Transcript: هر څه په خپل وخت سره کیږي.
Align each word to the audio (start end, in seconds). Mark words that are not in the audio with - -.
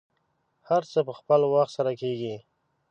هر 0.69 0.83
څه 0.91 0.99
په 1.07 1.13
خپل 1.19 1.41
وخت 1.53 1.73
سره 1.77 1.91
کیږي. 2.01 2.35